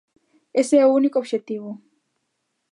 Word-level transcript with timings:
Ese 0.61 0.75
é 0.83 0.83
o 0.85 0.95
único 0.99 1.17
obxectivo. 1.23 1.69